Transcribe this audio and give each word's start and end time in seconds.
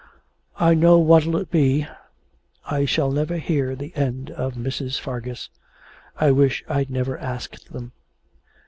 'I 0.59 0.73
know 0.73 0.97
what 0.97 1.27
it'll 1.27 1.45
be. 1.45 1.85
I 2.65 2.85
shall 2.85 3.11
never 3.11 3.37
hear 3.37 3.75
the 3.75 3.95
end 3.95 4.31
of 4.31 4.55
Mrs. 4.55 4.99
Fargus. 4.99 5.49
I 6.19 6.31
wish 6.31 6.63
I'd 6.67 6.89
never 6.89 7.19
asked 7.19 7.71
them.' 7.71 7.91